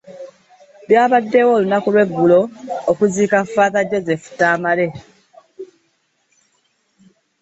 [0.87, 2.39] Byabaddewo olunaku lw'eggulo
[2.91, 4.87] okuziika Ffaaza Joseph Tamale.